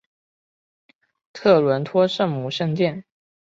[1.31, 3.05] 特伦托圣母圣殿。